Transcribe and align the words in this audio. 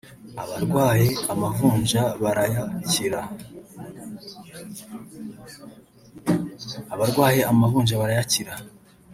abarwaye 0.43 1.09
amavunja 1.31 2.03
barayakira 8.01 8.51